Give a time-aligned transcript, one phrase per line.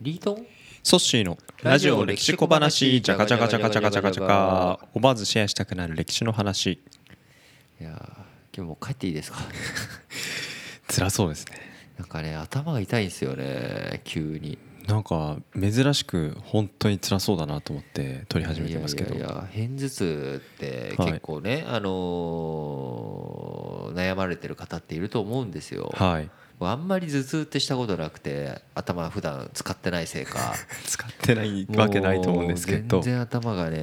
[0.00, 0.46] リートン？
[0.82, 6.80] ソッシーのラジオ歴史小話ジャカジャカジャカジャカジャカジャカ思わずシェアしたくなる歴史の話。
[7.80, 7.92] いやー
[8.56, 9.38] 今日もう帰っていいですか？
[10.88, 11.58] 辛そうですね。
[11.98, 14.56] なんかね頭が痛いんですよね急に。
[14.88, 19.14] なんか珍しく本当に辛そうだなと思って撮り始めてますけど。
[19.14, 26.30] いやいや片頭痛ってはい結構ね、あのー悩まれてる方っていると思うんですよ、はい
[26.68, 30.54] あんまり頭痛ってしたことなくて頭普段使ってないせいか。
[30.86, 33.00] 使ってないわけないと思うんですけど。
[33.00, 33.80] 全然頭がね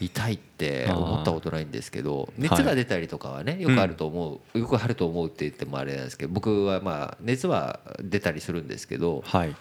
[0.00, 9.54] 痛いって思ったことないんですけど熱が出たりとかはねよくあると思う、よくあると思うって言ってもあれなんですけど僕はまあ熱は出たりするんですけどはい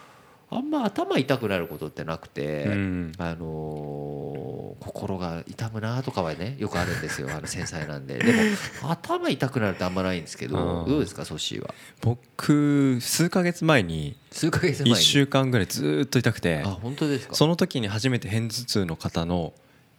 [0.51, 3.11] あんま頭痛くなることってなくて、うん。
[3.17, 4.49] あのー
[4.79, 7.27] 心が痛むなとかはねよくあるんですよ。
[7.29, 8.17] あの繊細なんで。
[8.17, 8.31] で
[8.81, 11.73] も頭痛くなるってあんまないんですけどどうですかソッシーは？
[12.01, 17.35] 僕数ヶ月前に数ヶ月前1に週間ぐらいずーっと痛くてあ本当ですか？
[17.35, 19.53] その時に初めて片頭痛の方の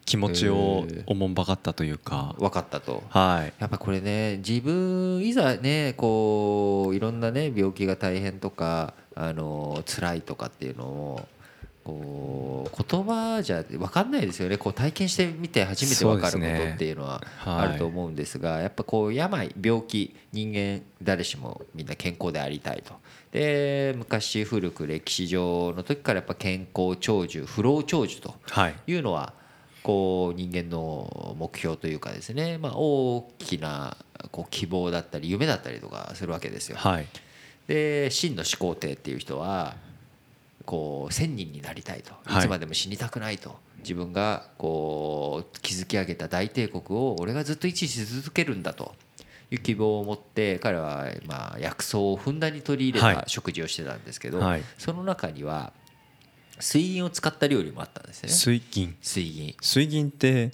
[0.06, 2.34] 気持ちをおもんばかったというか。
[2.38, 3.02] 分かったと。
[3.10, 3.52] はい。
[3.60, 11.28] やっぱこれね自分いざねこういろんなね病気が大変とかあの辛いとかっていうのを
[11.84, 14.56] こう言葉じゃ分かんないですよね。
[14.56, 17.68] こう体験してみて初めて分かることっていうのははい。
[17.68, 22.94] あると思うんですがやっぱこう病病気人間誰しもみんな健康でありたいと。
[23.32, 28.74] で昔古く歴史上の時からやっぱ健康長寿不老長寿とはい。
[28.86, 29.34] いうのは
[29.82, 33.96] こう人間の目標というかですね、まあ、大きな
[34.30, 36.76] こう希望だったり夢だったりとかするわけですよ。
[36.78, 37.06] はい
[37.70, 39.76] で真の始皇帝っていう人は
[40.64, 42.14] こう千人になりたいと。
[42.24, 42.38] はい。
[42.40, 43.56] いつまでも死にたくないと。
[43.78, 48.94] 自分がこう築き上げた大帝国を俺がずっと維持し続けるんだと。
[49.52, 53.16] いう希望を持って彼はまあ薬草をふんだんに取り入れはい。
[53.16, 54.62] た食事をしてたんですけどはい。
[54.78, 55.72] その中には
[56.58, 58.28] 水銀を使った料理もあったんですね。
[58.28, 58.96] 水銀。
[59.00, 59.54] 水銀。
[59.60, 60.52] 水銀って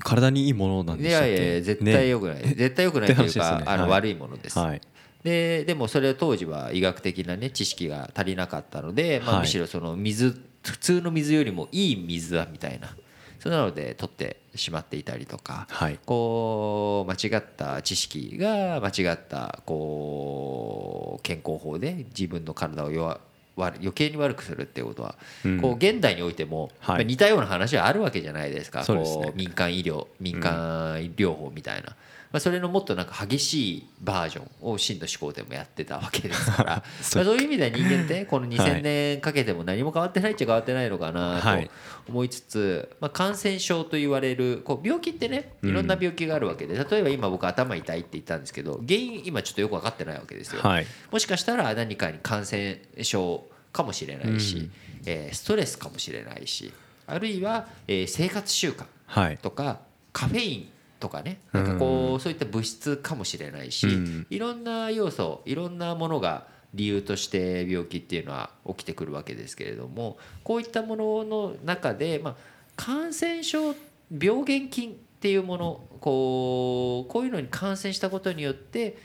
[0.00, 1.34] 体にいいものなんいでしたっけ？
[1.34, 3.56] やいや絶対良くない、絶対良くないというって話ですね。
[3.56, 3.64] はい。
[3.64, 4.80] かあの悪いものです、はい
[5.24, 9.40] ででもそれは当時は医学的なね知識が足りなかったので、まあ、はい。
[9.42, 12.94] むしろその水普通の水よりもいい水だみたいな。
[13.38, 15.98] そんなので取ってしまっていたりとかはい。
[16.06, 23.20] こう間違った知識が間違ったこう健康法で自分の体を弱
[23.56, 25.60] 悪余計に悪くするっていうことは、うん。
[25.60, 26.96] こう現代においても、はい。
[26.96, 28.84] まあ似たような話はあるわけじゃないですか。
[28.84, 29.24] そうですね。
[29.26, 31.96] こう民間医療民間療法みたいな、
[32.32, 36.70] まあ、それのもっとなんか激しいバージョンを真の思考でもやってたわけですから。
[36.82, 41.66] まあそういう意味では人間ってこのはい2000年かけても何も変わってないっちゃ変わってないのかなはい。
[41.66, 41.70] と
[42.08, 50.62] 思いつつ、まあ、感染症と言われるこう病気ってねいろんな病気があるわけで例えば今僕頭痛いって言ったんですけど原因今ちょっとよく分かってないわけですよ。
[50.62, 50.86] はい。
[51.10, 54.70] もしかしたら何かに感染症かもしれないし、
[55.06, 56.72] えーストレスかもしれないし
[57.06, 59.38] あるいは、えー生活習慣はい。
[59.38, 59.80] とか
[60.12, 60.68] カフェイン
[61.02, 61.40] とかね。
[61.52, 64.26] なんかこうそういった物質かもしれないし、うん。
[64.30, 72.34] いろんな要素いろんなものが理由として病気っていうのは起きてくるわけですけれどもこういったものの中で、まあ、
[72.76, 73.74] 感染症
[74.10, 78.96] 病原菌っていうものこうこういうのに感染したことによって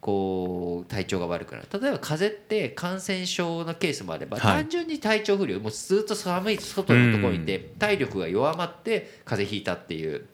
[0.00, 1.68] こう体調が悪くなる。
[1.72, 4.62] 例えば風邪って感染症のケースもあれば、はい。
[4.62, 10.26] 単純に体調不良もうずっと寒い外のところにいて体力が弱まって風邪ひいたっていう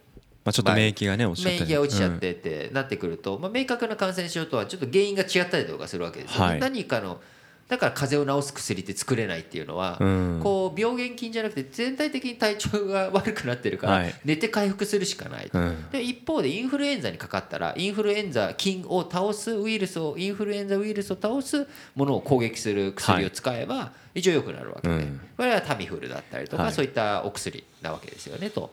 [0.47, 1.71] まあちょっと免疫がね落ちちゃったり。
[1.71, 6.61] 免疫が落ちちゃってってなってくると、まあ、明確な感染症とはちょっと原因が違ったりとかするわけですよ、はい。
[6.61, 7.21] 何かの
[7.69, 10.41] だから風邪を治す薬って作れないっていうのは、うん。
[10.41, 14.15] こう病原菌じゃなくて全体的に体調が悪くなってるから、はい。
[14.25, 15.51] 寝て回復するしかない
[15.91, 25.21] で一方でインフルエンザにかかったらインフルエンザ菌を倒すウイルスをインフルエンザウイルスを倒すものを攻撃する薬を使えば一応良くなるわけで、うん。
[25.37, 26.73] これはタミフルだったりとか、はい。
[26.73, 28.73] そういったお薬なわけですよねと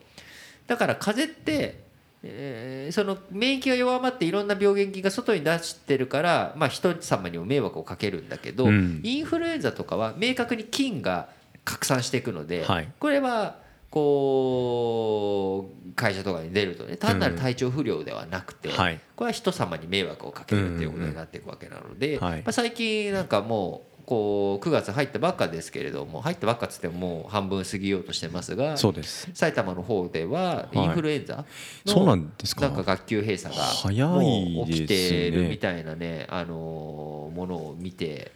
[0.67, 1.83] だから風邪って
[2.23, 9.01] えーその免疫が弱まっていろんな病原菌が外に出してるから、まあ、人様にも迷惑をかけるんだけど、うん。
[9.03, 11.27] インフルエンザとかは明確に菌が
[11.65, 12.87] 拡散していくので、はい。
[12.99, 13.57] これは
[13.89, 18.99] こう会社とかに出るとね単なる体調不良ではなくて、はい。
[19.15, 22.37] これは人様に迷惑をかけるっていうことになっていくわけなので、はい。
[22.37, 29.27] まあ、最近なんかもうこう9月入ったばっかですけれども入ったばっかっつってももう半分過ぎようとしてますがそうです。
[29.33, 31.45] 埼玉の方ではインフルエンザの
[31.93, 32.69] そうなんですか？
[32.69, 38.31] 学級閉鎖が早い起きてるみたいなねあのものを見て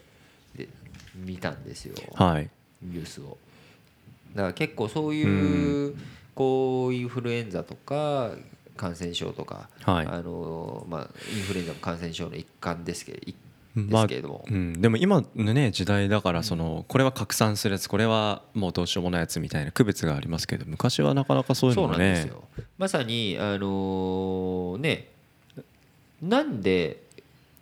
[0.58, 0.68] で
[1.16, 1.96] 見たんですよ。
[2.16, 2.50] はい。
[2.82, 3.38] ニュースを。
[4.36, 5.96] だから結構そういう
[6.34, 8.32] こうインフルエンザとか
[8.76, 10.06] 感染症とかはい。
[10.08, 13.36] あのまあインフルエンザも感染症の一環ですけど一
[13.86, 22.44] ですけれども、うん、でも今のね時代だからそのこれは拡散するやつこれはもうどうしようもないやつみたいな区別がありますけど昔はなかなかそういうそうのもねなんですよ。
[22.78, 25.10] まさにあのーね
[26.22, 27.04] なんで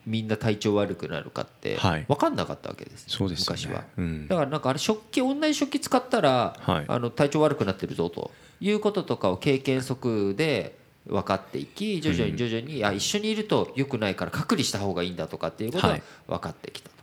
[0.06, 2.06] みんな体調悪くなるかってはい。
[2.08, 3.62] 分かんなかったわけです、そうですよね。
[3.64, 3.84] 昔は。
[3.98, 4.28] うん。
[4.28, 6.86] だからなんかあれ食器同じ食器使ったら、はい。
[6.88, 8.32] あの体調悪くなってるぞと
[8.62, 10.78] いうこととかを経験則で
[11.08, 16.04] 分かっていき徐々に徐々に、あ一緒にいると良くないから隔離した方がいいんだとかっていうことがはい。
[16.28, 16.96] 分かってきたと。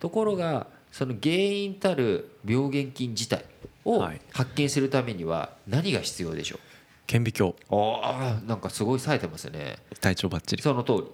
[0.00, 3.44] ところがその原因たる病原菌自体
[3.84, 4.20] をはい。
[4.32, 6.58] 発見するためには何が必要でしょ
[7.06, 7.52] 顕微鏡。
[7.52, 7.56] う
[8.02, 9.76] ああなんかすごい冴えてますね。
[10.00, 10.62] 体調バッチリ。
[10.62, 11.04] その通り。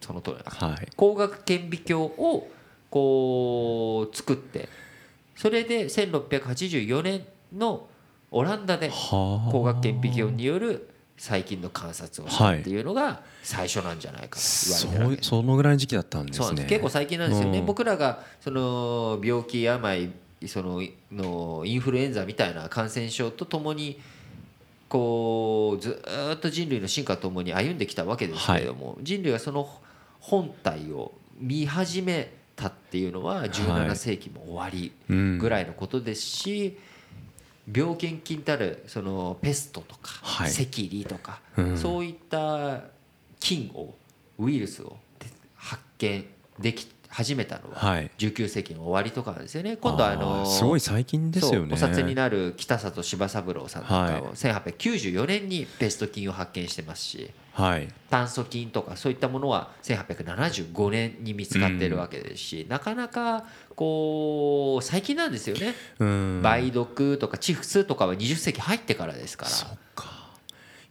[0.00, 0.86] その通りはい。
[0.90, 2.48] 光学顕微鏡を
[2.90, 4.68] こう作って
[5.36, 7.24] それで1684年
[7.56, 7.88] の
[8.30, 9.46] オランダではあ。
[9.46, 12.80] 光学顕微鏡による細菌の観察をしたってい。
[12.80, 15.16] うのが最初なんじゃないかと言われてるわけ。
[15.16, 15.28] です。
[15.28, 16.66] そのぐらいの時期だったんですね。
[16.68, 17.66] 結構最近なんですよね、うん。
[17.66, 20.10] 僕らがその病気病
[20.46, 20.82] その
[21.12, 24.00] のインフルエンザみたいな感染症とともに
[24.88, 29.68] こうずーっと人類の進化とともに歩んできたわけですけれども、人類がその
[30.20, 35.38] 本体を見始めたっていうのは17世紀も終わりうん。
[35.38, 36.76] ぐらいのことですし、
[37.70, 40.50] 病原菌たるそのペストとか、はい。
[40.50, 41.78] 赤痢とか、うん。
[41.78, 42.82] そういった
[43.38, 43.94] 菌を
[44.38, 44.96] ウイルスを
[45.54, 46.24] 発見
[46.58, 48.10] でき始めたのははい。
[48.16, 49.76] 19世紀の終わりとかですよね。
[49.76, 51.74] 今度はあのーすごい最近ですよね。
[51.74, 54.20] お札になる北里柴三郎さんとかはい。
[54.22, 57.88] を1894年にペスト菌を発見してますしはい。
[58.08, 63.44] 炭素菌とかそういったものは1875年に見つかってるわけですし、なかなか
[63.76, 66.40] こう最近なんですよね、うん。
[66.40, 69.50] 梅毒とかチフスとかは20世紀入ってからですから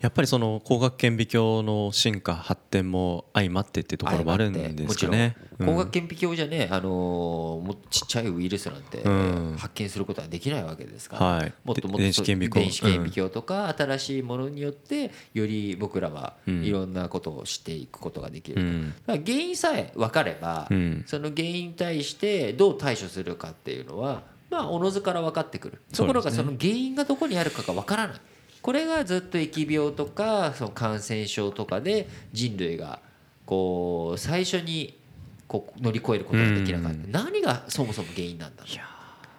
[0.02, 5.36] やっぱりその光学顕微鏡の進化発展も相まってっていうところもあるんですかね。
[5.60, 9.56] 光学顕微鏡じゃね、あのーもっとちっちゃいウイルスなんてうん。
[9.60, 11.54] 発見することはできないわけですから、はい。
[11.64, 12.66] もっともっとで電子顕微鏡。
[12.66, 16.64] 電子顕微鏡とか新しいものによってより僕らはうん。
[16.64, 18.90] いろんなことを知っていくことができると、うん。
[19.06, 21.04] だから原因さえ分かれば、うん。
[21.06, 25.82] その原因に対してどう対処するかっていうのはまあおのずから分かってくる。
[25.96, 28.18] ところがその原因がどこにあるかが分からない
[28.62, 33.00] これがずっと疫病とかその感染症とかで人類が
[33.46, 35.00] こう最初に
[35.48, 36.98] こう乗り越えることができなかった。
[36.98, 37.12] うん。
[37.12, 38.84] 何がそもそも原因なんだいや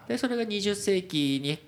[0.08, 1.58] でそれが20世紀に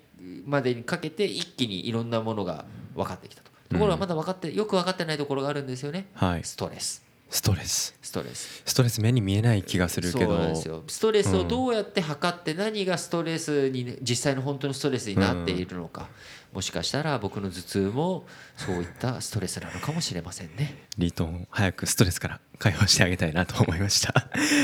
[0.45, 2.65] までにかけて一気にいろんなものが
[2.95, 3.51] 分かってきたと。
[3.69, 6.07] ところがまだ分かってよく分かってないところがあるんですよね。
[6.13, 6.43] はい。
[6.43, 7.95] ストレスストレス。
[8.01, 8.61] ストレス。
[8.65, 10.25] ストレス目に見えない気がするけど。
[10.25, 10.83] そうなんですよ。
[10.87, 16.07] ストレスをどうやって測って何がストレスにね実際の本当のストレスになっているのか、
[16.53, 18.25] もしかしたら僕の頭痛も
[18.55, 20.85] そういったストレスなのかもしれませんね。
[20.97, 24.13] リートン早くストレスから解放してあげたいなと思いました。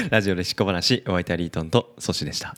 [0.09, 2.55] ラジオでしっこ話お相手はリートンとソシでした